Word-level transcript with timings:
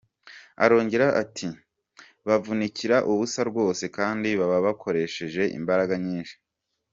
Arongera 0.63 1.07
ati 1.23 1.47
:”Bavunikira 2.27 2.97
ubusa 3.11 3.41
rwose 3.49 3.83
kandi 3.97 4.29
baba 4.39 4.57
bakoresheje 4.67 5.43
imbaraga 5.57 5.95
nyinshi. 6.05 6.35